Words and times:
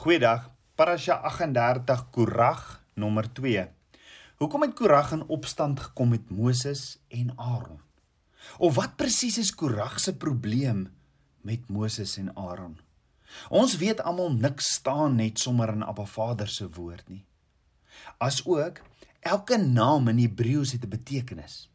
Goeiedag. 0.00 0.46
Parasha 0.80 1.20
38 1.28 2.06
Korag 2.10 2.60
nommer 2.96 3.26
2. 3.36 3.66
Hoekom 4.40 4.62
het 4.64 4.72
Korag 4.72 5.10
in 5.12 5.26
opstand 5.28 5.80
gekom 5.80 6.08
met 6.08 6.30
Moses 6.32 6.96
en 7.12 7.34
Aaron? 7.36 7.82
Of 8.56 8.78
wat 8.80 8.96
presies 8.96 9.36
is 9.38 9.52
Korag 9.52 10.00
se 10.00 10.16
probleem 10.16 10.86
met 11.44 11.68
Moses 11.68 12.16
en 12.16 12.32
Aaron? 12.32 12.78
Ons 13.52 13.76
weet 13.76 14.00
almal 14.00 14.32
niks 14.32 14.72
staan 14.80 15.20
net 15.20 15.36
sommer 15.36 15.68
in 15.76 15.84
Abba 15.84 16.08
Vader 16.08 16.48
se 16.48 16.72
woord 16.80 17.04
nie. 17.12 17.26
Asook 18.16 18.80
elke 19.20 19.60
naam 19.60 20.08
in 20.08 20.24
Hebreëus 20.24 20.72
het 20.72 20.88
'n 20.88 20.96
betekenis. 20.96 21.68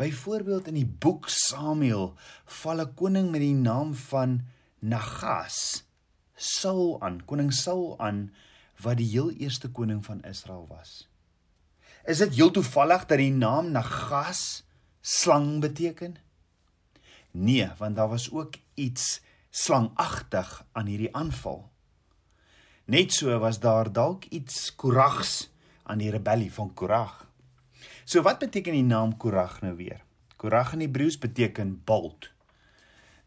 Byvoorbeeld 0.00 0.72
in 0.72 0.80
die 0.80 0.88
boek 0.88 1.28
Samuel 1.28 2.14
val 2.44 2.80
'n 2.80 2.94
koning 2.94 3.30
met 3.30 3.44
die 3.44 3.54
naam 3.54 3.92
van 3.94 4.40
Nagas 4.80 5.84
Saul 6.34 7.00
aan, 7.00 7.24
koning 7.24 7.52
Saul 7.52 7.94
aan 7.98 8.34
wat 8.82 8.98
die 8.98 9.08
heel 9.08 9.30
eerste 9.30 9.70
koning 9.70 10.04
van 10.04 10.22
Israel 10.22 10.66
was. 10.68 11.08
Is 12.04 12.18
dit 12.18 12.34
heel 12.34 12.50
toevallig 12.50 13.06
dat 13.06 13.18
die 13.18 13.32
naam 13.32 13.70
Nagas 13.72 14.64
slang 15.00 15.60
beteken? 15.60 16.16
Nee, 17.30 17.70
want 17.78 17.96
daar 17.96 18.08
was 18.08 18.30
ook 18.30 18.54
iets 18.74 19.20
slangagtig 19.50 20.64
aan 20.72 20.86
hierdie 20.86 21.14
aanval. 21.14 21.70
Net 22.84 23.12
so 23.12 23.38
was 23.38 23.60
daar 23.60 23.92
dalk 23.92 24.24
iets 24.24 24.74
korags 24.76 25.48
aan 25.82 25.98
die 25.98 26.10
rebellie 26.10 26.52
van 26.52 26.74
Korag. 26.74 27.24
So 28.04 28.22
wat 28.22 28.38
beteken 28.38 28.72
die 28.72 28.84
naam 28.84 29.16
Korag 29.16 29.60
nou 29.62 29.76
weer? 29.76 30.02
Korag 30.36 30.72
in 30.72 30.84
Hebreëus 30.84 31.18
beteken 31.18 31.78
bult. 31.84 32.33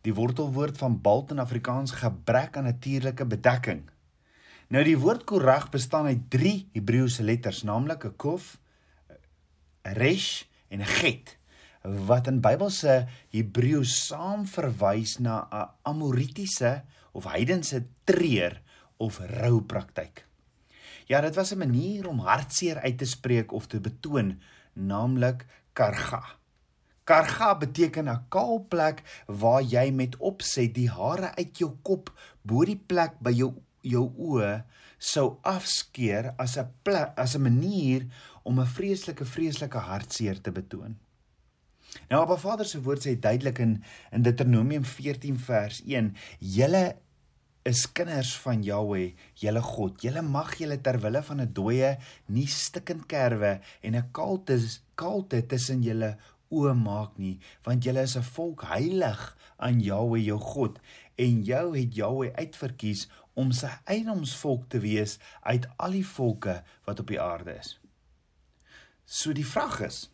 Die 0.07 0.15
wortelwoord 0.15 0.77
van 0.79 1.01
balt 1.03 1.33
in 1.33 1.41
Afrikaans 1.43 1.91
gebrek 1.99 2.55
aan 2.55 2.63
natuurlike 2.63 3.25
bedekking. 3.27 3.81
Nou 4.71 4.83
die 4.87 4.95
woord 4.95 5.25
korag 5.27 5.65
bestaan 5.73 6.07
uit 6.07 6.29
3 6.31 6.69
Hebreëse 6.77 7.25
letters, 7.27 7.65
naamlik 7.67 8.05
'n 8.05 8.15
kof, 8.15 8.55
'n 9.83 9.97
resh 9.99 10.47
en 10.71 10.79
'n 10.79 10.93
get 11.01 11.35
wat 12.07 12.27
in 12.27 12.39
Bybelse 12.39 13.07
Hebreëus 13.35 14.07
saam 14.07 14.47
verwys 14.47 15.17
na 15.19 15.47
'n 15.51 15.69
amoritiese 15.83 16.83
of 17.11 17.27
heidense 17.27 17.83
treur 18.03 18.61
of 18.97 19.19
roupraktyk. 19.19 20.25
Ja, 21.05 21.21
dit 21.21 21.35
was 21.35 21.51
'n 21.51 21.57
manier 21.57 22.07
om 22.07 22.19
hartseer 22.19 22.79
uit 22.79 22.97
te 22.97 23.05
spreek 23.05 23.51
of 23.51 23.67
te 23.67 23.79
betoon, 23.79 24.41
naamlik 24.73 25.45
karga. 25.73 26.23
Karga 27.07 27.55
beteken 27.55 28.09
'n 28.09 28.25
kaal 28.29 28.59
plek 28.69 29.03
waar 29.27 29.61
jy 29.61 29.91
met 29.91 30.17
opset 30.17 30.73
die 30.75 30.89
hare 30.89 31.31
uit 31.35 31.57
jou 31.57 31.71
kop 31.81 32.11
bo 32.43 32.65
die 32.65 32.81
plek 32.87 33.13
by 33.19 33.31
jou 33.31 33.53
jou 33.81 34.05
oë 34.17 34.63
sou 34.97 35.39
afskeer 35.41 36.33
as 36.37 36.57
'n 36.57 36.67
as 37.15 37.35
'n 37.35 37.41
manier 37.41 38.07
om 38.43 38.59
'n 38.59 38.73
vreeslike 38.77 39.25
vreeslike 39.25 39.77
hartseer 39.77 40.41
te 40.41 40.51
betoon. 40.51 40.97
Nou 42.09 42.21
op 42.21 42.39
Vader 42.39 42.65
se 42.65 42.81
woord 42.81 43.05
sê 43.05 43.19
duidelik 43.19 43.59
in 43.59 43.83
in 44.11 44.21
Deuteronomium 44.21 44.85
14 44.85 45.39
vers 45.39 45.81
1: 45.85 46.15
"Julle 46.39 46.95
is 47.67 47.91
kinders 47.91 48.37
van 48.37 48.63
Jahweh, 48.63 49.13
julle 49.33 49.61
God. 49.61 50.01
Julle 50.01 50.21
mag 50.21 50.55
julle 50.55 50.81
ter 50.81 50.99
wille 51.03 51.21
van 51.23 51.41
'n 51.41 51.53
dooie 51.53 51.97
nie 52.25 52.47
stikkend 52.47 53.05
kerwe 53.05 53.59
en 53.81 53.95
'n 53.95 54.11
kaalte 54.11 54.57
kaalte 54.95 55.45
tussen 55.45 55.83
julle 55.83 56.17
oë 56.49 56.73
maak 56.73 57.17
nie, 57.17 57.37
want 57.63 57.83
julle 57.83 58.01
is 58.01 58.17
'n 58.17 58.23
volk 58.23 58.63
heilig 58.63 59.37
aan 59.57 59.79
Jahweh 59.79 60.25
jou 60.25 60.39
God 60.39 60.79
en 61.15 61.43
jou 61.43 61.77
het 61.77 61.95
Jahweh 61.95 62.33
uitverkies 62.33 63.07
om 63.33 63.51
sy 63.51 63.69
eienoomsvolk 63.85 64.69
te 64.69 64.79
wees 64.79 65.17
uit 65.41 65.67
al 65.77 65.91
die 65.91 66.05
volke 66.05 66.63
wat 66.85 66.99
op 66.99 67.07
die 67.07 67.21
aarde 67.21 67.57
is. 67.57 67.79
So 69.05 69.33
die 69.33 69.45
vraag 69.45 69.81
is, 69.81 70.09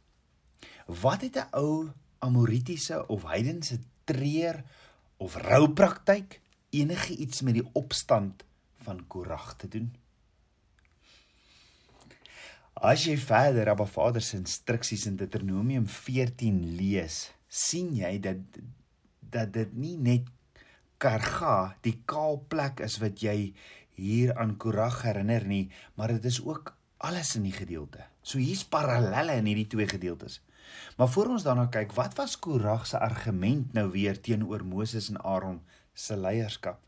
wat 0.86 1.22
het 1.22 1.38
'n 1.38 1.50
ou 1.52 1.92
amoritiese 2.20 3.08
of 3.08 3.24
heidense 3.24 3.80
treur 4.04 4.64
of 5.18 5.36
roupraktyk 5.36 6.42
enige 6.70 7.16
iets 7.16 7.42
met 7.42 7.54
die 7.54 7.70
opstand 7.74 8.44
van 8.84 9.08
Korag 9.08 9.56
te 9.56 9.68
doen? 9.68 10.03
As 12.74 13.06
jy 13.06 13.18
verder 13.22 13.70
Abba 13.70 13.86
Vader 13.86 14.24
se 14.26 14.40
instruksies 14.40 15.06
in 15.06 15.18
Deuteronomium 15.20 15.86
14 15.86 16.58
lees, 16.78 17.28
sien 17.48 17.92
jy 17.94 18.18
dat 18.22 18.42
dat 19.34 19.54
dit 19.54 19.72
nie 19.74 19.96
net 19.98 20.28
karga, 21.02 21.76
die 21.86 22.00
kaal 22.10 22.40
plek 22.50 22.84
is 22.86 23.00
wat 23.02 23.22
jy 23.22 23.54
hier 23.98 24.34
aan 24.38 24.56
Korag 24.62 25.02
herinner 25.06 25.46
nie, 25.46 25.68
maar 25.98 26.14
dit 26.16 26.26
is 26.30 26.40
ook 26.42 26.74
alles 27.04 27.36
in 27.38 27.46
die 27.48 27.56
gedeelte. 27.56 28.06
So 28.24 28.40
hier's 28.40 28.64
parallelle 28.64 29.36
in 29.42 29.50
hierdie 29.50 29.70
twee 29.70 29.88
gedeeltes. 29.90 30.40
Maar 30.98 31.10
voor 31.12 31.34
ons 31.36 31.46
daarna 31.46 31.68
kyk, 31.70 31.94
wat 31.98 32.16
was 32.18 32.38
Korag 32.40 32.88
se 32.88 32.98
argument 32.98 33.74
nou 33.74 33.90
weer 33.94 34.18
teenoor 34.22 34.64
Moses 34.66 35.10
en 35.12 35.20
Aaron 35.22 35.60
se 35.94 36.18
leierskap? 36.18 36.80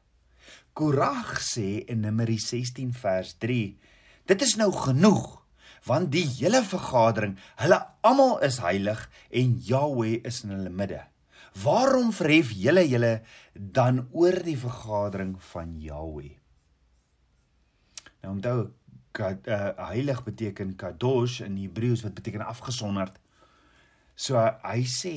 Korag 0.74 1.38
sê 1.44 1.84
in 1.90 2.06
Numeri 2.06 2.38
16 2.40 2.94
vers 2.94 3.36
3: 3.42 3.76
Dit 4.30 4.42
is 4.46 4.56
nou 4.60 4.72
genoeg 4.74 5.45
want 5.86 6.12
die 6.14 6.26
hele 6.38 6.64
vergadering, 6.66 7.36
hulle 7.62 7.80
almal 8.06 8.40
is 8.46 8.58
heilig 8.64 9.04
en 9.30 9.58
Jahweh 9.68 10.22
is 10.26 10.44
in 10.44 10.56
hulle 10.56 10.72
midde. 10.74 11.04
Waarom 11.64 12.12
verhef 12.16 12.52
julle 12.52 12.84
julle 12.90 13.14
dan 13.54 14.08
oor 14.12 14.40
die 14.44 14.58
vergadering 14.60 15.36
van 15.52 15.78
Jahweh? 15.80 16.34
Nou 18.24 18.36
onthou 18.36 18.58
God 19.16 19.48
uh, 19.48 19.72
heilig 19.94 20.24
beteken 20.26 20.74
kadosh 20.76 21.40
in 21.46 21.56
Hebreëus 21.62 22.04
wat 22.04 22.18
beteken 22.18 22.44
afgesonderd. 22.44 23.16
So 24.16 24.36
uh, 24.36 24.58
hy 24.66 24.84
sê 24.90 25.16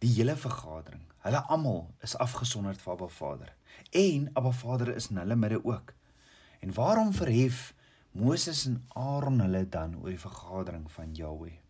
die 0.00 0.12
hele 0.14 0.36
vergadering, 0.38 1.02
hulle 1.26 1.40
almal 1.52 1.88
is 2.06 2.14
afgesonderd 2.22 2.80
van 2.84 2.94
Abba 2.94 3.08
Vader 3.12 3.50
en 3.90 4.30
Abba 4.38 4.52
Vader 4.54 4.94
is 4.94 5.10
in 5.10 5.18
hulle 5.20 5.36
midde 5.36 5.58
ook. 5.64 5.92
En 6.60 6.72
waarom 6.74 7.12
verhef 7.12 7.72
Moses 8.12 8.64
en 8.66 8.80
Aaron 8.98 9.38
hulle 9.40 9.68
dan 9.70 9.94
oor 10.00 10.10
die 10.10 10.18
vergadering 10.18 10.88
van 10.90 11.14
Jahweh. 11.14 11.60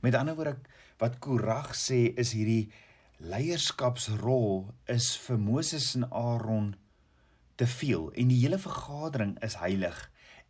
Met 0.00 0.14
ander 0.14 0.36
woorde 0.38 0.58
wat 0.98 1.18
Korag 1.18 1.72
sê 1.74 2.12
is 2.14 2.32
hierdie 2.36 2.70
leierskapsrol 3.18 4.68
is 4.94 5.16
vir 5.24 5.40
Moses 5.42 5.94
en 5.98 6.06
Aaron 6.14 6.76
te 7.58 7.66
veel 7.66 8.06
en 8.14 8.30
die 8.30 8.38
hele 8.44 8.60
vergadering 8.62 9.34
is 9.42 9.58
heilig 9.58 9.98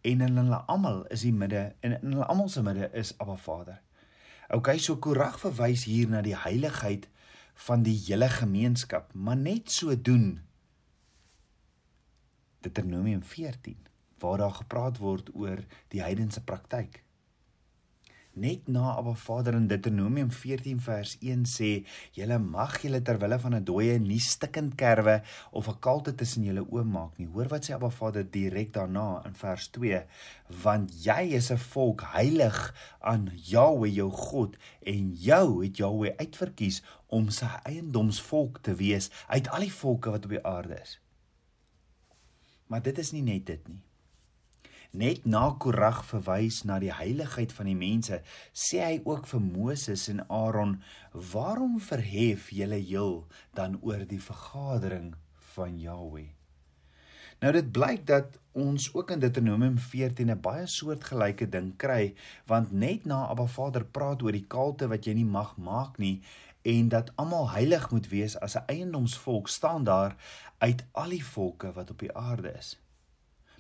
en 0.05 0.21
in 0.29 0.37
hulle 0.43 0.61
almal 0.69 1.07
is 1.15 1.25
die 1.25 1.33
midde 1.33 1.65
en 1.81 1.97
in 1.97 2.13
hulle 2.13 2.29
almal 2.29 2.53
se 2.53 2.63
midde 2.63 2.91
is 2.93 3.15
Abba 3.17 3.37
Vader. 3.41 3.81
OK, 4.53 4.75
so 4.77 5.01
Korag 5.01 5.41
verwys 5.41 5.89
hier 5.89 6.09
na 6.13 6.21
die 6.25 6.37
heiligheid 6.37 7.09
van 7.69 7.83
die 7.85 7.97
hele 8.07 8.29
gemeenskap, 8.29 9.11
maar 9.15 9.37
net 9.37 9.73
so 9.73 9.97
doen 9.97 10.45
Deuteronomium 12.61 13.25
14 13.25 13.89
waar 14.21 14.39
daar 14.39 14.57
gepraat 14.63 14.99
word 14.99 15.35
oor 15.35 15.65
die 15.89 16.03
heidense 16.03 16.45
praktyk. 16.45 17.03
Net 18.39 18.69
na 18.71 18.93
Abba 18.95 19.15
Vader 19.19 19.57
in 19.59 19.67
Deuteronomium 19.67 20.29
14 20.31 20.79
vers 20.81 21.17
1 21.21 21.41
sê: 21.51 21.71
"Julle 22.15 22.39
mag 22.39 22.77
julle 22.83 23.01
ter 23.03 23.19
wille 23.19 23.39
van 23.45 23.55
'n 23.55 23.65
dooie 23.65 23.99
nie 23.99 24.21
stikkend 24.21 24.77
kerwe 24.77 25.23
of 25.51 25.69
'n 25.69 25.81
kalte 25.81 26.15
tussen 26.15 26.45
julle 26.45 26.63
oë 26.63 26.85
maak 26.85 27.19
nie." 27.19 27.27
Hoor 27.27 27.49
wat 27.49 27.65
sê 27.67 27.75
Abba 27.75 27.91
Vader 27.91 28.31
direk 28.31 28.73
daarna 28.73 29.23
in 29.27 29.35
vers 29.35 29.69
2: 29.69 30.05
"Want 30.63 31.05
jy 31.05 31.35
is 31.41 31.51
'n 31.51 31.59
volk 31.59 32.03
heilig 32.03 32.75
aan 33.01 33.33
Jahweh 33.35 33.95
jou 33.95 34.11
God 34.11 34.57
en 34.87 35.15
jou 35.15 35.65
het 35.65 35.77
Jahweh 35.77 36.15
uitverkies 36.17 36.83
om 37.07 37.31
sy 37.31 37.51
eiendomsvolk 37.65 38.59
te 38.63 38.75
wees 38.75 39.11
uit 39.27 39.49
al 39.49 39.61
die 39.61 39.73
volke 39.73 40.11
wat 40.11 40.25
op 40.25 40.31
die 40.31 40.47
aarde 40.47 40.81
is." 40.81 41.01
Maar 42.67 42.83
dit 42.83 42.99
is 42.99 43.13
nie 43.13 43.23
net 43.23 43.47
dit 43.47 43.69
nie 43.69 43.83
net 44.91 45.27
na 45.27 45.51
Korag 45.61 46.05
verwys 46.09 46.63
na 46.65 46.79
die 46.79 46.93
heiligheid 46.93 47.53
van 47.53 47.67
die 47.67 47.77
mense, 47.77 48.23
sê 48.53 48.81
hy 48.85 48.97
ook 49.05 49.27
vir 49.27 49.41
Moses 49.41 50.09
en 50.09 50.25
Aaron: 50.29 50.81
"Waarom 51.13 51.81
verhef 51.81 52.51
julle 52.51 52.81
heel 52.81 53.27
dan 53.55 53.79
oor 53.83 54.07
die 54.07 54.21
vergadering 54.21 55.15
van 55.55 55.79
Jahweh?" 55.79 56.33
Nou 57.41 57.53
dit 57.53 57.73
blyk 57.73 58.07
dat 58.07 58.39
ons 58.53 58.89
ook 58.95 59.11
in 59.15 59.21
Deuteronomium 59.23 59.79
14 59.79 60.31
'n 60.31 60.41
baie 60.41 60.67
soortgelyke 60.67 61.49
ding 61.49 61.77
kry, 61.77 62.15
want 62.47 62.73
net 62.73 63.05
na 63.05 63.27
Abba 63.27 63.47
Vader 63.47 63.85
praat 63.85 64.23
oor 64.23 64.33
die 64.33 64.47
kalte 64.49 64.89
wat 64.89 65.07
jy 65.07 65.15
nie 65.15 65.25
mag 65.25 65.57
maak 65.57 65.99
nie 65.99 66.23
en 66.63 66.89
dat 66.89 67.13
almal 67.15 67.51
heilig 67.51 67.91
moet 67.91 68.09
wees 68.09 68.35
as 68.41 68.57
'n 68.57 68.67
eiendomsvolk 68.67 69.49
staan 69.49 69.85
daar 69.85 70.17
uit 70.59 70.85
al 70.93 71.09
die 71.09 71.25
volke 71.25 71.73
wat 71.73 71.91
op 71.91 71.99
die 71.99 72.15
aarde 72.17 72.53
is. 72.59 72.79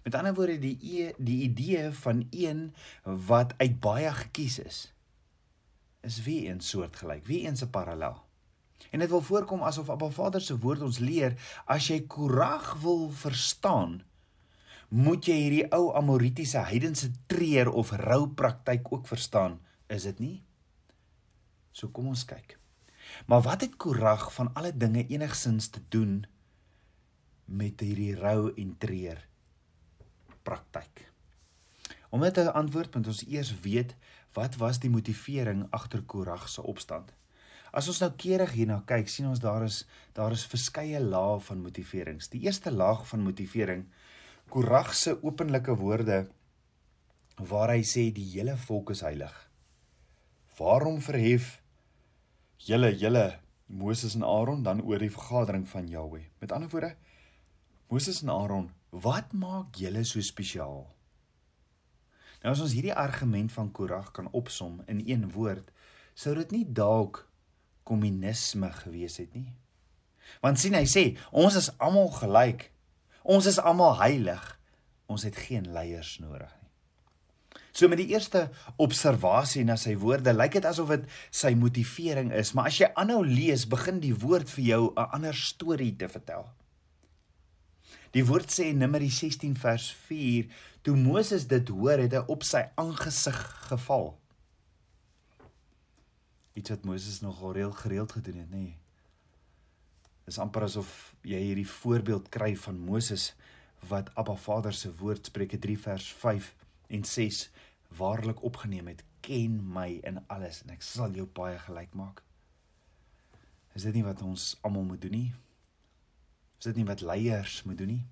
Met 0.09 0.17
ander 0.17 0.33
woorde 0.33 0.57
die 0.57 1.13
die 1.21 1.43
idee 1.45 1.91
van 1.93 2.23
een 2.31 2.61
wat 3.05 3.53
uit 3.61 3.75
baie 3.81 4.09
gekies 4.25 4.59
is 4.59 4.79
is 6.01 6.23
wie 6.25 6.47
een 6.49 6.61
soortgelyk, 6.65 7.27
wie 7.27 7.43
een 7.47 7.57
se 7.57 7.69
parallel. 7.69 8.17
En 8.91 9.03
dit 9.03 9.11
wil 9.11 9.21
voorkom 9.21 9.63
asof 9.63 9.91
Abba 9.91 10.09
Vader 10.09 10.41
se 10.41 10.57
woord 10.59 10.81
ons 10.87 10.99
leer 10.99 11.37
as 11.67 11.91
jy 11.91 11.99
korag 12.07 12.71
wil 12.81 13.11
verstaan, 13.11 13.99
moet 14.89 15.29
jy 15.29 15.37
hierdie 15.43 15.69
ou 15.77 15.93
amoritiese 16.01 16.65
heidense 16.71 17.11
treur 17.27 17.69
of 17.69 17.93
rou 18.01 18.23
praktyk 18.33 18.89
ook 18.93 19.07
verstaan, 19.11 19.61
is 19.93 20.09
dit 20.09 20.25
nie? 20.25 20.37
So 21.73 21.93
kom 21.93 22.09
ons 22.15 22.25
kyk. 22.25 22.57
Maar 23.27 23.45
wat 23.45 23.61
het 23.61 23.77
Korag 23.77 24.31
van 24.33 24.55
alle 24.55 24.73
dinge 24.73 25.05
enigsins 25.07 25.69
te 25.69 25.85
doen 25.89 26.23
met 27.45 27.81
hierdie 27.85 28.15
rou 28.17 28.55
en 28.57 28.77
treur 28.79 29.28
praktyk? 30.49 31.05
Om 32.09 32.25
dit 32.25 32.35
te 32.35 32.49
antwoord, 32.57 32.95
moet 32.97 33.13
ons 33.13 33.25
eers 33.29 33.53
weet 33.61 33.95
wat 34.37 34.57
was 34.61 34.81
die 34.81 34.91
motivering 34.93 35.67
agter 35.77 36.03
Korag 36.09 36.49
se 36.49 36.65
opstand? 36.65 37.13
As 37.73 37.89
ons 37.91 38.01
nou 38.01 38.09
keurig 38.17 38.55
hierna 38.57 38.79
kyk, 38.89 39.11
sien 39.13 39.29
ons 39.29 39.43
daar 39.43 39.67
is 39.67 39.83
daar 40.17 40.33
is 40.33 40.47
verskeie 40.49 41.01
lae 41.05 41.37
van 41.45 41.61
motiverings. 41.61 42.31
Die 42.33 42.41
eerste 42.47 42.73
laag 42.73 43.05
van 43.11 43.25
motivering, 43.27 43.85
Korag 44.49 44.95
se 44.97 45.19
openlike 45.21 45.75
woorde 45.77 46.23
waar 47.37 47.75
hy 47.75 47.83
sê 47.85 48.09
die 48.15 48.25
hele 48.33 48.57
volk 48.57 48.95
is 48.95 49.05
heilig. 49.05 49.35
Waarom 50.59 51.03
verhef 51.05 51.59
julle 52.65 52.91
julle 52.97 53.27
Moses 53.69 54.17
en 54.17 54.25
Aaron 54.25 54.65
dan 54.65 54.81
oor 54.81 55.05
die 55.05 55.13
vergadering 55.13 55.69
van 55.69 55.93
Jahweh? 55.93 56.25
Met 56.41 56.57
ander 56.57 56.73
woorde, 56.73 56.95
Moses 57.93 58.23
en 58.25 58.33
Aaron, 58.33 58.71
wat 58.91 59.33
maak 59.33 59.77
julle 59.77 60.05
so 60.05 60.21
spesiaal? 60.25 60.87
Nou 62.43 62.53
as 62.55 62.63
ons 62.63 62.75
hierdie 62.77 62.95
argument 62.95 63.53
van 63.53 63.71
Korag 63.75 64.13
kan 64.15 64.31
opsom 64.33 64.83
in 64.87 65.03
een 65.07 65.27
woord, 65.35 65.73
sou 66.15 66.35
dit 66.39 66.55
nie 66.55 66.65
dalk 66.65 67.25
kommunisme 67.89 68.71
gewees 68.83 69.19
het 69.23 69.35
nie. 69.35 69.51
Want 70.45 70.61
sien 70.61 70.77
hy 70.77 70.85
sê, 70.87 71.17
ons 71.33 71.57
is 71.59 71.71
almal 71.83 72.11
gelyk. 72.19 72.69
Ons 73.25 73.49
is 73.51 73.59
almal 73.59 73.97
heilig. 74.03 74.45
Ons 75.09 75.25
het 75.27 75.37
geen 75.49 75.67
leiers 75.73 76.19
nodig 76.23 76.51
nie. 76.53 76.69
So 77.73 77.89
met 77.91 78.01
die 78.01 78.11
eerste 78.11 78.49
observasie 78.83 79.63
na 79.67 79.77
sy 79.79 79.95
woorde, 80.01 80.33
lyk 80.35 80.57
dit 80.59 80.67
asof 80.67 80.91
dit 80.97 81.05
sy 81.31 81.53
motivering 81.55 82.33
is, 82.35 82.51
maar 82.57 82.71
as 82.71 82.81
jy 82.81 82.89
aanhou 82.99 83.21
lees, 83.27 83.69
begin 83.71 84.01
die 84.03 84.15
woord 84.19 84.51
vir 84.51 84.65
jou 84.65 84.83
'n 84.97 85.11
ander 85.15 85.35
storie 85.35 85.95
te 85.97 86.09
vertel. 86.09 86.49
Die 88.15 88.25
woord 88.25 88.53
sê 88.53 88.71
in 88.73 88.81
Numeri 88.81 89.11
16 89.13 89.57
vers 89.61 89.91
4, 90.09 90.49
toe 90.83 90.97
Moses 90.97 91.45
dit 91.51 91.69
hoor, 91.69 92.01
het 92.01 92.15
hy 92.17 92.25
op 92.33 92.47
sy 92.47 92.65
aangesig 92.81 93.39
geval 93.69 94.15
iets 96.59 96.75
wat 96.75 96.85
Moses 96.85 97.21
nogal 97.21 97.53
reël 97.53 97.73
gereeld 97.73 98.13
gedoen 98.13 98.43
het, 98.43 98.51
nê. 98.51 98.63
Nee. 98.67 98.77
Dis 100.29 100.41
amper 100.43 100.67
asof 100.67 100.91
jy 101.25 101.39
hierdie 101.41 101.69
voorbeeld 101.69 102.29
kry 102.35 102.53
van 102.61 102.81
Moses 102.85 103.31
wat 103.89 104.11
Abba 104.19 104.35
Vader 104.37 104.75
se 104.75 104.91
woord 105.01 105.31
Spreuke 105.31 105.59
3 105.59 105.79
vers 105.87 106.09
5 106.21 106.51
en 106.99 107.05
6 107.05 107.45
waarlik 107.97 108.43
opgeneem 108.45 108.91
het. 108.93 109.05
Ken 109.25 109.61
my 109.73 110.01
in 110.05 110.21
alles 110.27 110.61
en 110.65 110.75
ek 110.75 110.85
sal 110.85 111.15
jou 111.17 111.25
baie 111.39 111.57
gelyk 111.63 111.95
maak. 111.97 112.21
Is 113.79 113.87
dit 113.87 113.95
nie 113.97 114.05
wat 114.05 114.23
ons 114.27 114.51
almal 114.67 114.85
moet 114.91 115.01
doen 115.01 115.17
nie? 115.17 115.31
Is 116.59 116.67
dit 116.67 116.81
nie 116.81 116.89
wat 116.89 117.05
leiers 117.07 117.61
moet 117.63 117.79
doen 117.79 117.93
nie? 117.93 118.05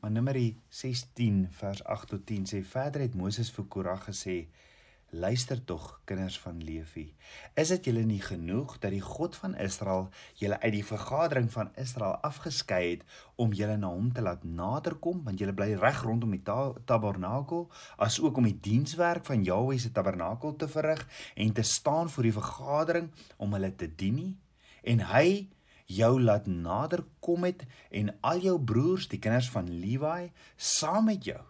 Maar 0.00 0.10
Numeri 0.10 0.46
16 0.68 1.46
vers 1.52 1.82
8 1.84 2.08
tot 2.08 2.22
10 2.26 2.46
sê 2.48 2.62
verder 2.64 3.04
het 3.04 3.14
Moses 3.16 3.50
vir 3.52 3.66
Korag 3.68 4.06
gesê 4.08 4.46
Luister 5.14 5.60
tog, 5.64 6.00
kinders 6.04 6.38
van 6.40 6.58
Levi. 6.64 7.04
Is 7.60 7.70
dit 7.70 7.84
julle 7.86 8.02
nie 8.08 8.22
genoeg 8.24 8.78
dat 8.82 8.90
die 8.90 9.02
God 9.04 9.36
van 9.38 9.52
Israel 9.62 10.08
julle 10.40 10.58
uit 10.62 10.72
die 10.74 10.84
vergadering 10.84 11.50
van 11.52 11.70
Israel 11.78 12.16
afgeskei 12.26 12.80
het 12.88 13.04
om 13.36 13.52
julle 13.54 13.76
na 13.78 13.92
hom 13.92 14.08
te 14.12 14.24
laat 14.24 14.42
naderkom, 14.42 15.20
want 15.28 15.38
julle 15.38 15.54
bly 15.54 15.76
reg 15.78 16.02
rondom 16.02 16.34
die 16.34 16.42
ta 16.42 16.72
tabernakel, 16.88 17.68
as 17.96 18.18
ook 18.20 18.40
om 18.42 18.48
die 18.48 18.58
dienswerk 18.64 19.28
van 19.28 19.44
Jahweh 19.46 19.78
se 19.78 19.92
tabernakel 19.92 20.56
te 20.56 20.68
verrig 20.72 21.04
en 21.36 21.52
te 21.52 21.62
staan 21.62 22.10
voor 22.10 22.30
die 22.30 22.38
vergadering 22.40 23.12
om 23.36 23.54
hulle 23.54 23.74
te 23.76 23.92
dien 23.94 24.18
nie? 24.18 24.32
En 24.82 25.04
hy 25.14 25.53
jou 25.84 26.20
laat 26.22 26.46
naderkom 26.46 27.44
het 27.44 27.64
en 27.90 28.12
al 28.24 28.40
jou 28.44 28.56
broers, 28.60 29.08
die 29.08 29.20
kinders 29.20 29.50
van 29.52 29.68
Levi, 29.68 30.30
saam 30.56 31.10
met 31.10 31.24
jou, 31.24 31.40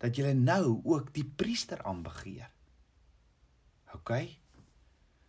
dat 0.00 0.16
julle 0.16 0.34
nou 0.34 0.80
ook 0.84 1.12
die 1.14 1.24
priester 1.24 1.82
aanbegeer. 1.84 2.48
OK. 3.94 4.12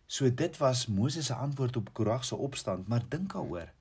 So 0.06 0.30
dit 0.30 0.56
was 0.62 0.86
Moses 0.86 1.26
se 1.26 1.34
antwoord 1.34 1.76
op 1.76 1.92
Korag 1.92 2.24
se 2.24 2.36
opstand, 2.36 2.88
maar 2.88 3.04
dink 3.08 3.32
daaroor. 3.32 3.72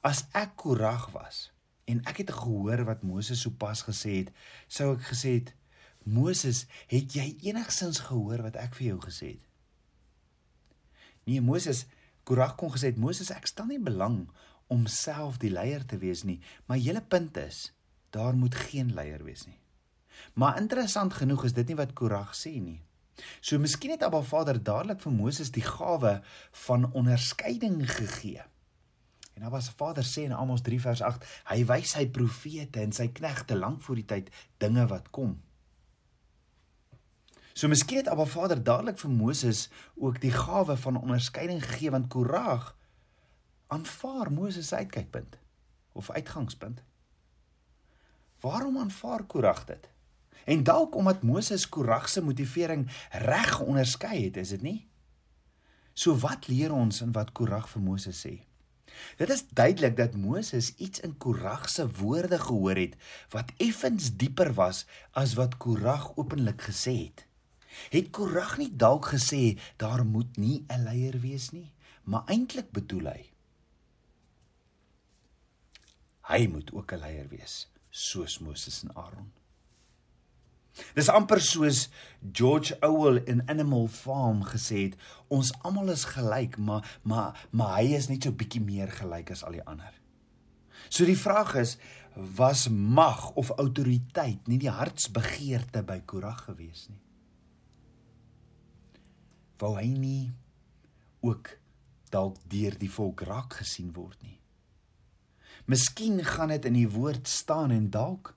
As 0.00 0.24
ek 0.32 0.56
Korag 0.56 1.10
was 1.14 1.50
en 1.84 2.00
ek 2.08 2.22
het 2.22 2.30
gehoor 2.32 2.84
wat 2.88 3.02
Moses 3.04 3.42
sopas 3.44 3.82
gesê 3.84 4.22
het, 4.22 4.30
sou 4.68 4.94
ek 4.94 5.10
gesê 5.10 5.34
het: 5.40 5.50
"Moses, 6.04 6.64
het 6.88 7.12
jy 7.12 7.36
enigsins 7.42 7.98
gehoor 8.08 8.42
wat 8.42 8.56
ek 8.56 8.74
vir 8.74 8.86
jou 8.86 9.00
gesê 9.00 9.34
het?" 9.36 9.44
Nee, 11.24 11.40
Moses, 11.40 11.84
Korag 12.24 12.56
kon 12.60 12.72
gesê 12.72 12.92
het: 12.92 13.00
"Moses, 13.00 13.30
ek 13.30 13.46
stel 13.46 13.66
nie 13.66 13.80
belang 13.80 14.28
om 14.66 14.86
self 14.86 15.38
die 15.38 15.52
leier 15.52 15.84
te 15.86 15.98
wees 15.98 16.24
nie, 16.24 16.40
maar 16.66 16.80
julle 16.80 17.02
punt 17.02 17.36
is, 17.36 17.72
daar 18.10 18.34
moet 18.34 18.54
geen 18.54 18.94
leier 18.94 19.24
wees 19.24 19.46
nie." 19.46 19.60
Maar 20.34 20.60
interessant 20.60 21.14
genoeg 21.14 21.44
is 21.44 21.52
dit 21.52 21.66
nie 21.66 21.76
wat 21.76 21.92
Korag 21.92 22.34
sê 22.34 22.60
nie. 22.60 22.80
So 23.40 23.58
miskien 23.58 23.94
het 23.94 24.02
Abba 24.02 24.22
Vader 24.22 24.58
dadelik 24.62 25.00
vir 25.04 25.12
Moses 25.14 25.52
die 25.54 25.64
gawe 25.64 26.22
van 26.66 26.92
onderskeiding 26.92 27.82
gegee. 27.90 28.42
En 29.34 29.42
Abba 29.42 29.60
se 29.60 29.72
Vader 29.76 30.06
sê 30.06 30.26
in 30.28 30.32
Amos 30.32 30.62
3 30.62 30.80
vers 30.80 31.02
8, 31.02 31.26
hy 31.50 31.64
wys 31.66 31.94
sy 31.96 32.06
profete 32.10 32.82
en 32.82 32.94
sy 32.94 33.08
knegte 33.14 33.58
lank 33.58 33.82
voor 33.82 33.98
die 33.98 34.08
tyd 34.14 34.30
dinge 34.62 34.86
wat 34.90 35.10
kom. 35.14 35.36
So 37.54 37.68
miskien 37.68 37.96
het 37.96 38.08
Abba 38.10 38.24
Vader 38.26 38.58
dadelik 38.62 38.96
vir 38.98 39.10
Moses 39.14 39.68
ook 39.94 40.16
die 40.20 40.32
gawe 40.34 40.74
van 40.76 40.96
onderskeiding 40.98 41.60
gegee 41.62 41.90
want 41.94 42.08
Korag 42.10 42.72
aanvaar 43.66 44.32
Moses 44.32 44.68
se 44.68 44.76
uitkykpunt 44.76 45.36
of 45.92 46.10
uitgangspunt. 46.10 46.80
Waarom 48.40 48.78
aanvaar 48.78 49.22
Korag 49.22 49.64
dit? 49.64 49.86
En 50.44 50.64
dalk 50.66 50.94
omdat 50.94 51.22
Moses 51.22 51.68
Korag 51.68 52.08
se 52.08 52.22
motivering 52.22 52.90
reg 53.10 53.60
onderskei 53.60 54.24
het, 54.24 54.36
is 54.36 54.48
dit 54.48 54.62
nie? 54.62 54.88
So 55.92 56.16
wat 56.18 56.48
leer 56.48 56.72
ons 56.72 57.00
in 57.06 57.12
wat 57.14 57.30
Korag 57.32 57.68
vir 57.70 57.82
Moses 57.82 58.24
sê? 58.26 58.32
Dit 59.16 59.30
is 59.30 59.44
duidelik 59.48 59.94
dat 59.96 60.18
Moses 60.18 60.72
iets 60.76 61.00
in 61.06 61.14
Korag 61.18 61.68
se 61.70 61.86
woorde 62.00 62.38
gehoor 62.38 62.82
het 62.82 62.98
wat 63.30 63.54
effens 63.56 64.10
dieper 64.16 64.52
was 64.58 64.82
as 65.12 65.36
wat 65.38 65.56
Korag 65.56 66.10
openlik 66.16 66.66
gesê 66.66 66.96
het. 67.04 67.24
Het 67.90 68.10
Korag 68.10 68.58
nie 68.58 68.70
dalk 68.76 69.12
gesê 69.14 69.58
daar 69.76 70.04
moet 70.04 70.36
nie 70.36 70.64
'n 70.68 70.84
leier 70.84 71.20
wees 71.20 71.50
nie, 71.50 71.72
maar 72.04 72.24
eintlik 72.26 72.70
bedoel 72.72 73.06
hy 73.12 73.22
hy 76.24 76.46
moet 76.48 76.72
ook 76.72 76.92
'n 76.92 77.00
leier 77.00 77.28
wees 77.28 77.68
soos 77.90 78.38
Moses 78.38 78.82
en 78.82 78.94
Aaron. 78.96 79.32
Dis 80.94 81.08
amper 81.08 81.40
soos 81.40 81.88
George 82.32 82.76
Orwell 82.82 83.22
in 83.30 83.44
Animal 83.46 83.86
Farm 83.86 84.42
gesê 84.42 84.88
het, 84.88 84.96
ons 85.28 85.52
almal 85.62 85.92
is 85.94 86.04
gelyk, 86.04 86.58
maar 86.58 86.98
maar 87.02 87.46
maar 87.50 87.76
hy 87.78 87.94
is 87.94 88.08
net 88.08 88.26
so 88.26 88.32
bietjie 88.32 88.62
meer 88.62 88.90
gelyk 88.90 89.30
as 89.30 89.44
al 89.44 89.52
die 89.52 89.66
ander. 89.66 89.92
So 90.88 91.04
die 91.04 91.18
vraag 91.18 91.54
is, 91.54 91.76
was 92.14 92.68
mag 92.68 93.30
of 93.38 93.50
autoriteit 93.50 94.46
nie 94.50 94.58
die 94.58 94.70
hartsbegeerte 94.70 95.82
by 95.86 96.00
Korag 96.06 96.44
gewees 96.48 96.88
nie? 96.88 97.03
Wou 99.58 99.74
hy 99.78 99.90
nie 99.98 100.32
ook 101.24 101.54
dalk 102.10 102.38
deur 102.50 102.78
die 102.78 102.90
volk 102.90 103.24
raak 103.26 103.60
gesien 103.62 103.92
word 103.92 104.20
nie? 104.22 104.38
Miskien 105.66 106.18
gaan 106.24 106.52
dit 106.52 106.64
in 106.68 106.76
die 106.76 106.90
woord 106.90 107.28
staan 107.28 107.72
en 107.72 107.90
dalk 107.90 108.34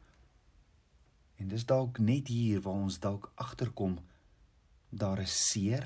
En 1.37 1.47
dis 1.47 1.65
dalk 1.69 1.99
net 2.01 2.31
hier 2.33 2.61
waar 2.65 2.85
ons 2.87 2.99
dalk 2.99 3.29
agterkom 3.37 3.99
daar 4.89 5.19
is 5.21 5.35
seer, 5.51 5.85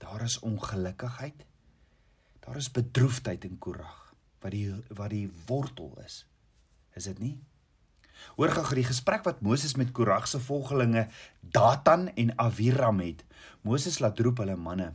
daar 0.00 0.22
is 0.24 0.38
ongelukkigheid, 0.40 1.44
daar 2.40 2.56
is 2.56 2.70
bedroefdheid 2.72 3.44
in 3.44 3.58
Korag 3.58 4.00
wat 4.44 4.52
die 4.52 4.68
wat 4.92 5.10
die 5.12 5.28
wortel 5.48 5.92
is. 6.04 6.24
Is 6.92 7.08
dit 7.08 7.20
nie? 7.20 7.36
Hoor 8.36 8.52
gou 8.54 8.64
die 8.74 8.86
gesprek 8.86 9.24
wat 9.28 9.42
Moses 9.44 9.76
met 9.80 9.92
Korag 9.92 10.28
se 10.28 10.40
volgelinge 10.40 11.06
Datan 11.40 12.08
en 12.14 12.34
Aviram 12.38 13.00
het. 13.00 13.24
Moses 13.62 13.98
laat 13.98 14.20
roep 14.20 14.42
hulle 14.42 14.56
manne. 14.56 14.92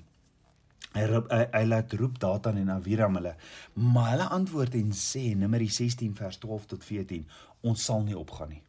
Hy 0.96 1.04
roep 1.06 1.30
hy, 1.30 1.44
hy 1.54 1.66
laat 1.68 1.94
roep 1.94 2.18
Datan 2.22 2.58
en 2.62 2.72
Aviram 2.74 3.20
hulle. 3.20 3.36
Maar 3.74 4.16
hulle 4.16 4.32
antwoord 4.40 4.80
en 4.80 4.96
sê 4.98 5.36
Numeri 5.38 5.70
16 5.70 6.16
vers 6.18 6.42
12 6.42 6.72
tot 6.74 6.84
14, 6.88 7.28
ons 7.62 7.86
sal 7.86 8.04
nie 8.08 8.18
opgaan 8.18 8.56
nie. 8.56 8.64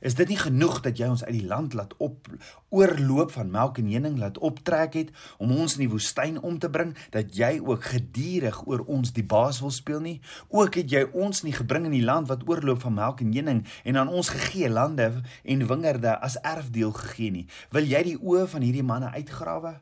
Is 0.00 0.14
dit 0.16 0.30
nie 0.32 0.38
genoeg 0.40 0.78
dat 0.80 0.96
jy 0.96 1.10
ons 1.12 1.22
uit 1.26 1.34
die 1.34 1.46
land 1.48 1.74
laat 1.76 1.92
op 2.00 2.28
oorloop 2.72 3.34
van 3.34 3.50
melk 3.52 3.78
en 3.82 3.90
honing 3.92 4.16
laat 4.18 4.38
optrek 4.40 4.94
het 4.96 5.10
om 5.36 5.52
ons 5.52 5.76
in 5.76 5.82
die 5.84 5.90
woestyn 5.92 6.38
om 6.40 6.56
te 6.58 6.70
bring 6.72 6.94
dat 7.12 7.34
jy 7.36 7.58
ook 7.60 7.84
gedurig 7.92 8.62
oor 8.64 8.86
ons 8.88 9.12
die 9.12 9.26
baas 9.26 9.60
wil 9.60 9.74
speel 9.76 10.00
nie? 10.00 10.16
Ook 10.48 10.80
het 10.80 10.88
jy 10.92 11.04
ons 11.12 11.44
nie 11.44 11.52
gebring 11.52 11.90
in 11.90 11.98
die 11.98 12.06
land 12.06 12.32
wat 12.32 12.46
oorloop 12.48 12.80
van 12.86 12.96
melk 12.96 13.20
en 13.20 13.34
honing 13.36 13.60
en 13.84 14.00
aan 14.00 14.08
ons 14.08 14.32
gegee 14.32 14.72
lande 14.72 15.10
en 15.44 15.68
wingerde 15.68 16.16
as 16.16 16.40
erfdeel 16.40 16.96
gegee 16.96 17.36
nie. 17.36 17.46
Wil 17.70 17.92
jy 17.92 18.02
die 18.12 18.16
oë 18.16 18.48
van 18.54 18.64
hierdie 18.64 18.86
manne 18.86 19.12
uitgrawe? 19.12 19.76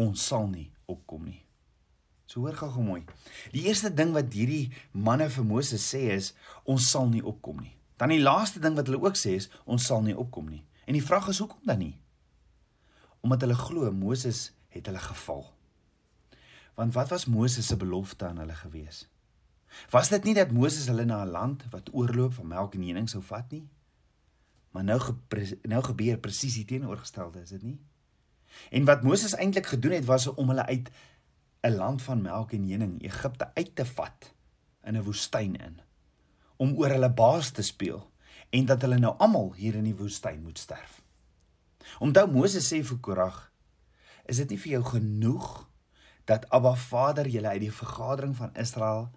Ons 0.00 0.24
sal 0.32 0.48
nie 0.48 0.70
opkom 0.88 1.28
nie. 1.28 1.42
So 2.28 2.44
hoor 2.44 2.56
gou 2.56 2.82
mooi. 2.84 3.02
Die 3.52 3.68
eerste 3.68 3.92
ding 3.92 4.16
wat 4.16 4.32
hierdie 4.32 4.70
manne 4.92 5.28
vir 5.32 5.44
Moses 5.48 5.84
sê 5.92 6.08
is 6.16 6.34
ons 6.64 6.88
sal 6.88 7.08
nie 7.12 7.24
opkom 7.24 7.60
nie. 7.60 7.77
Dan 7.98 8.12
die 8.14 8.22
laaste 8.22 8.60
ding 8.62 8.76
wat 8.78 8.86
hulle 8.86 9.02
ook 9.02 9.18
sê 9.18 9.34
is 9.40 9.48
ons 9.66 9.86
sal 9.90 10.04
nie 10.06 10.16
opkom 10.16 10.46
nie. 10.46 10.62
En 10.86 10.94
die 10.94 11.04
vraag 11.04 11.28
is 11.32 11.40
hoekom 11.42 11.64
dan 11.66 11.82
nie? 11.82 11.96
Omdat 13.26 13.42
hulle 13.44 13.58
glo 13.58 13.90
Moses 13.92 14.52
het 14.70 14.86
hulle 14.86 15.02
geval. 15.02 15.42
Want 16.78 16.94
wat 16.94 17.10
was 17.10 17.26
Moses 17.26 17.66
se 17.66 17.76
belofte 17.76 18.28
aan 18.28 18.38
hulle 18.38 18.54
gewees? 18.54 19.08
Was 19.90 20.08
dit 20.08 20.24
nie 20.24 20.34
dat 20.38 20.54
Moses 20.54 20.86
hulle 20.86 21.04
na 21.04 21.24
'n 21.24 21.34
land 21.34 21.64
wat 21.70 21.90
oorloop 21.92 22.38
van 22.38 22.46
melk 22.46 22.74
en 22.74 22.86
honing 22.86 23.08
sou 23.10 23.22
vat 23.22 23.50
nie? 23.50 23.68
Maar 24.70 24.84
nou 24.84 25.00
nou 25.62 25.82
gebeur 25.82 26.18
presies 26.18 26.54
die 26.54 26.64
teenoorgestelde, 26.64 27.40
is 27.42 27.50
dit 27.50 27.62
nie? 27.62 27.80
En 28.70 28.84
wat 28.84 29.02
Moses 29.02 29.34
eintlik 29.34 29.66
gedoen 29.66 29.92
het 29.92 30.04
was 30.04 30.26
om 30.26 30.48
hulle 30.48 30.66
uit 30.66 30.90
'n 31.62 31.74
land 31.74 32.02
van 32.02 32.22
melk 32.22 32.52
en 32.52 32.70
honing, 32.70 33.02
Egipte 33.02 33.54
uit 33.54 33.76
te 33.76 33.86
vat 33.86 34.34
in 34.82 34.96
'n 34.96 35.02
woestyn 35.02 35.56
in 35.56 35.80
om 36.58 36.74
oor 36.78 36.94
hulle 36.94 37.10
baas 37.10 37.50
te 37.54 37.62
speel 37.62 38.02
en 38.50 38.66
dat 38.68 38.82
hulle 38.84 38.98
nou 39.00 39.14
almal 39.22 39.52
hier 39.58 39.76
in 39.78 39.86
die 39.88 39.96
woestyn 39.96 40.42
moet 40.42 40.58
sterf. 40.58 41.00
Onthou 42.04 42.26
Moses 42.30 42.66
sê 42.68 42.82
vir 42.84 43.00
Korag, 43.04 43.38
is 44.28 44.40
dit 44.42 44.52
nie 44.52 44.60
vir 44.60 44.78
jou 44.78 44.84
genoeg 44.92 45.48
dat 46.28 46.44
Abba 46.52 46.74
Vader 46.76 47.28
julle 47.32 47.54
uit 47.54 47.64
die 47.64 47.72
vergadering 47.72 48.34
van 48.36 48.52
Israel 48.60 49.08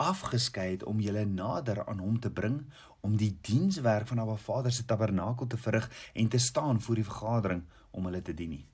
afgeskei 0.00 0.70
het 0.72 0.84
om 0.90 1.00
julle 1.00 1.24
nader 1.28 1.84
aan 1.84 2.00
hom 2.02 2.16
te 2.20 2.30
bring 2.32 2.62
om 3.04 3.16
die 3.20 3.34
dienswerk 3.46 4.08
van 4.08 4.22
Abba 4.22 4.36
Vader 4.40 4.72
se 4.72 4.86
tabernakel 4.88 5.46
te 5.46 5.60
verrig 5.60 5.90
en 6.14 6.28
te 6.28 6.38
staan 6.38 6.80
voor 6.80 7.00
die 7.00 7.08
vergadering 7.10 7.64
om 7.90 8.08
hulle 8.08 8.22
te 8.22 8.34
dien 8.34 8.56
nie. 8.56 8.64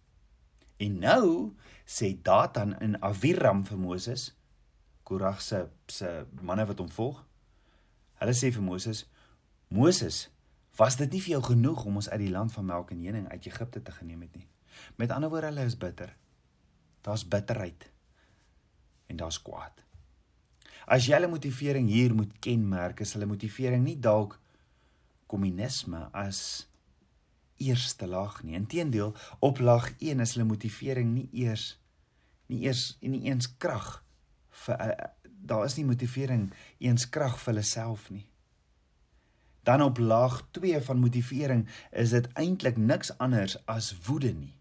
En 0.81 0.99
nou 1.03 1.27
sê 1.85 2.15
Datan 2.23 2.77
in 2.81 2.97
Aviram 3.05 3.65
vir 3.69 3.79
Moses, 3.79 4.31
Korag 5.11 5.43
se 5.43 5.65
se 5.91 6.13
manne 6.47 6.69
wat 6.71 6.79
hom 6.79 6.93
volg, 6.95 7.19
Hulle 8.21 8.37
sê 8.37 8.51
vir 8.53 8.63
Moses: 8.63 9.07
"Moses, 9.69 10.29
was 10.77 10.97
dit 11.01 11.13
nie 11.13 11.21
vir 11.25 11.33
jou 11.39 11.43
genoeg 11.53 11.85
om 11.89 12.01
ons 12.01 12.09
uit 12.13 12.21
die 12.21 12.33
land 12.33 12.53
van 12.53 12.67
melk 12.69 12.91
en 12.93 13.05
honing 13.05 13.29
uit 13.31 13.47
Egipte 13.49 13.83
te 13.83 13.93
geneem 13.97 14.27
het 14.27 14.35
nie?" 14.37 14.49
Met 15.01 15.11
ander 15.11 15.31
woorde, 15.33 15.49
hulle 15.49 15.65
is 15.65 15.77
bitter. 15.77 16.13
Daar's 17.01 17.25
bitterheid 17.25 17.89
en 19.09 19.17
daar's 19.17 19.41
kwaad. 19.43 19.81
As 20.87 21.07
jy 21.07 21.17
hulle 21.17 21.33
motivering 21.33 21.89
hier 21.89 22.15
moet 22.15 22.37
kenmerk, 22.45 23.01
is 23.01 23.15
hulle 23.17 23.27
motivering 23.27 23.85
nie 23.85 23.97
dalk 23.97 24.37
kommunisme 25.27 26.09
as 26.13 26.69
eerste 27.57 28.07
laag 28.07 28.43
nie. 28.43 28.55
Inteendeel, 28.55 29.15
op 29.41 29.59
laag 29.59 29.95
1 29.99 30.21
is 30.21 30.37
hulle 30.37 30.49
motivering 30.49 31.15
nie 31.15 31.29
eers 31.33 31.79
nie 32.51 32.65
eers 32.67 32.99
nie 33.01 33.25
eens 33.31 33.47
krag 33.57 34.03
vir 34.65 34.97
daar 35.51 35.65
is 35.65 35.77
nie 35.79 35.87
motivering 35.89 36.51
eens 36.79 37.09
krag 37.09 37.39
vir 37.41 37.55
hulle 37.55 37.67
self 37.67 38.11
nie. 38.11 38.27
Dan 39.65 39.83
op 39.83 39.99
laag 39.99 40.41
2 40.57 40.81
van 40.85 41.01
motivering 41.01 41.67
is 41.91 42.15
dit 42.17 42.29
eintlik 42.41 42.77
niks 42.77 43.13
anders 43.19 43.57
as 43.67 43.93
woede 44.07 44.33
nie. 44.33 44.55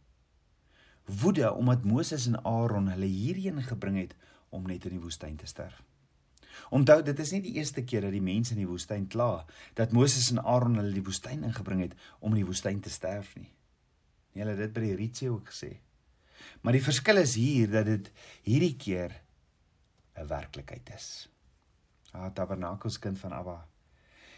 Woede 1.06 1.54
omdat 1.54 1.86
Moses 1.86 2.28
en 2.28 2.40
Aaron 2.44 2.90
hulle 2.94 3.06
hierheen 3.06 3.62
gebring 3.64 3.98
het 3.98 4.16
om 4.50 4.68
net 4.68 4.86
in 4.86 4.98
die 4.98 5.04
woestyn 5.04 5.36
te 5.36 5.48
sterf. 5.48 5.84
Onthou, 6.70 7.00
dit 7.04 7.20
is 7.20 7.32
nie 7.32 7.42
die 7.42 7.56
eerste 7.58 7.84
keer 7.88 8.04
dat 8.08 8.14
die 8.14 8.24
mense 8.24 8.54
in 8.54 8.64
die 8.64 8.70
woestyn 8.70 9.08
kla 9.08 9.46
dat 9.80 9.94
Moses 9.96 10.30
en 10.34 10.42
Aaron 10.44 10.78
hulle 10.82 10.94
die 10.94 11.06
woestyn 11.06 11.46
ingebring 11.48 11.86
het 11.86 11.96
om 12.20 12.34
in 12.34 12.42
die 12.42 12.50
woestyn 12.50 12.82
te 12.84 12.92
sterf 12.94 13.36
nie. 13.38 13.50
Nee, 14.34 14.44
hulle 14.44 14.56
het 14.58 14.68
dit 14.68 14.76
by 14.76 14.84
die 14.84 14.98
Rietsee 15.00 15.32
ook 15.32 15.50
gesê. 15.54 15.72
Maar 16.62 16.78
die 16.78 16.84
verskil 16.84 17.22
is 17.24 17.36
hier 17.40 17.72
dat 17.72 17.88
dit 17.88 18.12
hierdie 18.46 18.76
keer 18.80 19.16
'n 20.20 20.28
werklikheid 20.28 20.90
is. 20.96 21.30
Ah 22.12 22.32
tabernakelskind 22.34 23.20
van 23.20 23.34
Abba. 23.34 23.68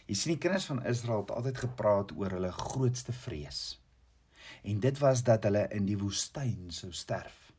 Jy 0.06 0.16
sien 0.16 0.34
die 0.34 0.42
kinders 0.44 0.66
van 0.66 0.84
Israel 0.86 1.22
het 1.22 1.32
altyd 1.32 1.58
gepraat 1.58 2.12
oor 2.12 2.34
hulle 2.36 2.52
grootste 2.52 3.14
vrees. 3.14 3.80
En 4.64 4.80
dit 4.80 4.98
was 5.00 5.24
dat 5.24 5.44
hulle 5.48 5.68
in 5.72 5.86
die 5.86 5.98
woestyn 5.98 6.72
sou 6.76 6.92
sterf. 6.92 7.52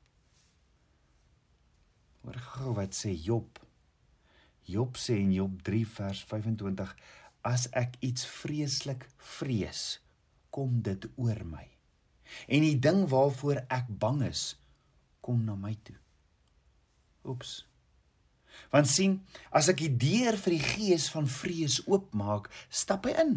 Hoor 2.22 2.38
gou 2.38 2.74
wat 2.74 2.94
sê 2.94 3.14
Job. 3.16 3.58
Job 4.68 4.98
sê 5.00 5.16
in 5.18 5.32
Job 5.32 5.62
3 5.66 5.86
vers 5.96 6.22
25: 6.24 6.94
As 7.42 7.66
ek 7.72 7.96
iets 8.00 8.26
vreeslik 8.26 9.08
vrees, 9.16 9.98
kom 10.50 10.82
dit 10.86 11.08
oor 11.16 11.42
my. 11.48 11.64
En 12.46 12.62
die 12.62 12.78
ding 12.78 13.02
waarvoor 13.10 13.64
ek 13.66 13.88
bang 13.88 14.22
is, 14.28 14.52
kom 15.20 15.42
na 15.44 15.56
my 15.58 15.74
toe. 15.82 15.98
Oeps. 17.24 17.62
Want 18.72 18.88
sien, 18.88 19.18
as 19.50 19.68
ek 19.72 19.82
die 19.84 19.92
deur 19.96 20.38
vir 20.38 20.56
die 20.56 20.64
gees 20.64 21.08
van 21.12 21.28
vrees 21.28 21.80
oopmaak, 21.86 22.48
stap 22.70 23.06
hy 23.08 23.16
in. 23.22 23.36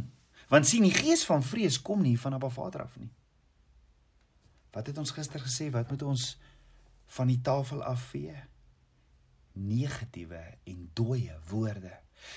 Want 0.51 0.69
sien, 0.69 0.86
die 0.86 0.93
gees 0.93 1.25
van 1.27 1.43
vrees 1.43 1.81
kom 1.81 2.03
nie 2.05 2.17
van 2.22 2.38
Abba 2.38 2.50
Vader 2.53 2.86
af 2.86 2.98
nie. 3.01 3.12
Wat 4.75 4.88
het 4.88 4.98
ons 5.00 5.13
gister 5.15 5.39
gesê? 5.39 5.69
Wat 5.72 5.89
moet 5.89 6.03
ons 6.03 6.34
van 7.15 7.29
die 7.31 7.39
tafel 7.41 7.84
afvee? 7.84 8.36
Negatiewe 9.55 10.41
en 10.67 10.89
dooie 10.93 11.38
woorde. 11.50 11.93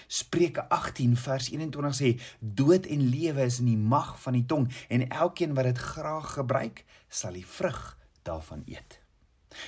Spreuke 0.06 0.68
18 0.68 1.16
vers 1.16 1.49
21 1.50 1.97
sê 1.97 2.11
dood 2.38 2.87
en 2.87 3.08
lewe 3.11 3.47
is 3.49 3.58
in 3.62 3.70
die 3.73 3.80
mag 3.80 4.14
van 4.23 4.37
die 4.37 4.47
tong 4.47 4.68
en 4.92 5.06
elkeen 5.08 5.56
wat 5.56 5.70
dit 5.70 5.78
graag 5.78 6.32
gebruik 6.37 6.85
sal 7.08 7.38
die 7.38 7.47
vrug 7.47 7.80
daarvan 8.28 8.62
eet. 8.66 9.00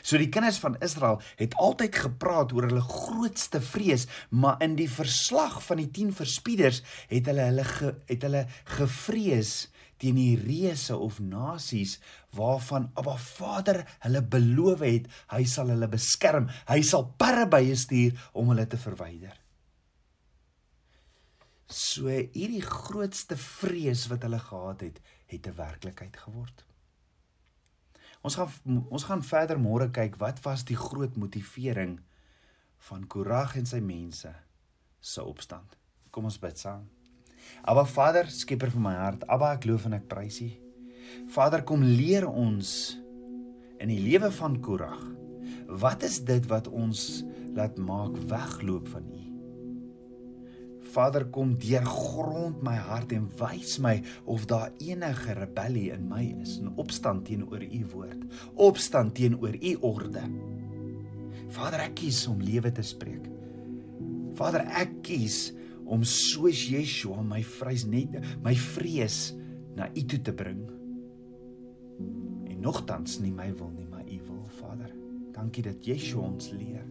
So 0.02 0.18
die 0.20 0.28
kinders 0.32 0.60
van 0.62 0.76
Israel 0.84 1.20
het 1.40 1.56
altyd 1.60 1.96
gepraat 2.04 2.52
oor 2.52 2.68
hulle 2.68 2.84
grootste 2.84 3.60
vrees, 3.64 4.06
maar 4.30 4.60
in 4.64 4.76
die 4.78 4.90
verslag 4.90 5.60
van 5.66 5.80
die 5.82 5.90
10 5.90 6.14
verspieders 6.20 6.82
het 7.10 7.28
hulle 7.30 7.48
hulle 7.50 7.66
ge, 7.66 7.94
het 8.10 8.26
hulle 8.28 8.46
gevrees 8.76 9.68
teen 10.00 10.16
die 10.16 10.38
reëse 10.40 10.96
of 10.96 11.18
nasies 11.20 11.98
waarvan 12.36 12.88
Abba 13.00 13.16
Vader 13.20 13.82
hulle 14.06 14.22
beloof 14.34 14.84
het 14.86 15.10
hy 15.34 15.44
sal 15.48 15.72
hulle 15.74 15.90
beskerm, 15.92 16.48
hy 16.70 16.80
sal 16.86 17.10
perre 17.20 17.46
bye 17.50 17.76
stuur 17.76 18.16
om 18.32 18.52
hulle 18.52 18.66
te 18.70 18.80
verwyder. 18.80 19.36
So 21.70 22.10
hierdie 22.10 22.64
grootste 22.66 23.36
vrees 23.38 24.08
wat 24.10 24.24
hulle 24.26 24.40
gehad 24.42 24.80
het, 24.88 24.98
het 25.30 25.46
'n 25.46 25.54
werklikheid 25.54 26.16
geword. 26.16 26.69
Ons 28.20 28.36
gaan 28.36 28.80
ons 28.92 29.04
gaan 29.08 29.22
verder 29.24 29.60
môre 29.60 29.88
kyk 29.96 30.18
wat 30.20 30.42
was 30.44 30.64
die 30.68 30.76
groot 30.76 31.14
motivering 31.16 31.96
van 32.88 33.06
Korag 33.08 33.56
en 33.56 33.68
sy 33.68 33.80
mense 33.80 34.32
se 35.00 35.22
opstand. 35.24 35.76
Kom 36.12 36.28
ons 36.28 36.40
bid 36.42 36.58
saam. 36.60 36.84
Aba 37.64 37.86
Vader, 37.88 38.28
skieper 38.28 38.72
van 38.74 38.84
my 38.84 38.94
hart, 38.98 39.24
Aba 39.28 39.54
ek 39.56 39.64
loof 39.68 39.86
en 39.88 39.96
ek 39.96 40.08
prys 40.10 40.40
U. 40.44 40.50
Vader, 41.32 41.64
kom 41.64 41.82
leer 41.82 42.28
ons 42.28 42.98
in 43.80 43.88
die 43.88 44.02
lewe 44.04 44.28
van 44.36 44.60
Korag. 44.60 45.00
Wat 45.80 46.04
is 46.04 46.20
dit 46.28 46.44
wat 46.52 46.68
ons 46.68 47.22
laat 47.56 47.80
maak 47.80 48.20
wegloop 48.28 48.92
van 48.92 49.08
U? 49.08 49.19
Vader 50.90 51.26
kom 51.30 51.52
deurgrond 51.60 52.62
my 52.66 52.74
hart 52.74 53.12
en 53.14 53.28
wys 53.38 53.76
my 53.82 54.00
of 54.24 54.46
daar 54.50 54.72
enige 54.82 55.36
rebellie 55.38 55.90
in 55.94 56.08
my 56.08 56.24
is, 56.42 56.58
'n 56.58 56.72
opstand 56.76 57.24
teenoor 57.24 57.62
u 57.62 57.82
woord, 57.92 58.24
opstand 58.54 59.14
teenoor 59.14 59.54
u 59.54 59.76
orde. 59.80 60.22
Vader, 61.48 61.80
ek 61.80 61.94
kies 61.94 62.26
om 62.26 62.40
lewe 62.40 62.72
te 62.72 62.82
spreek. 62.82 63.26
Vader, 64.34 64.66
ek 64.78 65.02
kies 65.02 65.52
om 65.84 66.02
soos 66.06 66.68
Yeshua 66.70 67.22
my 67.22 67.42
vrees 67.42 67.84
net 67.84 68.14
my 68.42 68.54
vrees 68.54 69.34
na 69.76 69.90
u 69.94 70.02
toe 70.02 70.20
te 70.20 70.32
bring. 70.32 70.62
En 72.50 72.60
nogtans 72.60 73.18
nie 73.20 73.32
my 73.32 73.50
wil 73.54 73.70
nie, 73.74 73.86
maar 73.90 74.06
u 74.06 74.20
wil, 74.26 74.46
Vader. 74.60 74.94
Dankie 75.34 75.62
dat 75.62 75.84
Yeshua 75.86 76.26
ons 76.26 76.50
leer. 76.50 76.89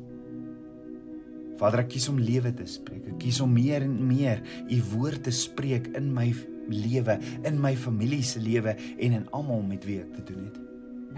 Vader, 1.60 1.84
ek 1.84 1.92
kies 1.96 2.08
om 2.12 2.20
lewe 2.22 2.54
te 2.56 2.66
spreek. 2.70 3.04
Ek 3.12 3.20
kies 3.24 3.42
om 3.44 3.52
meer 3.52 3.84
en 3.84 3.98
meer 4.08 4.40
u 4.72 4.80
woord 4.94 5.26
te 5.28 5.34
spreek 5.36 5.90
in 6.00 6.14
my 6.16 6.30
lewe, 6.72 7.18
in 7.48 7.60
my 7.62 7.74
familie 7.76 8.22
se 8.24 8.42
lewe 8.44 8.76
en 8.98 9.16
in 9.18 9.28
almal 9.36 9.64
met 9.68 9.86
wie 9.88 10.00
ek 10.04 10.14
te 10.20 10.26
doen 10.32 10.46
het. 10.48 10.60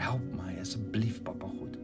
Help 0.02 0.26
my 0.38 0.56
asseblief, 0.62 1.20
Papa 1.28 1.50
God. 1.52 1.78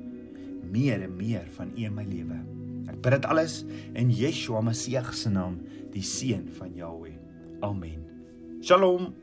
Meer 0.71 1.03
en 1.05 1.13
meer 1.19 1.45
van 1.57 1.69
u 1.75 1.85
in 1.85 1.95
my 1.95 2.05
lewe. 2.07 2.39
Ek 2.87 2.97
bid 3.03 3.17
dit 3.17 3.29
alles 3.29 3.61
in 3.99 4.09
Yeshua 4.15 4.63
Messie 4.65 4.99
se 5.13 5.29
naam, 5.29 5.59
die 5.93 6.03
seun 6.03 6.47
van 6.57 6.73
Jahweh. 6.75 7.15
Amen. 7.61 8.01
Shalom. 8.61 9.13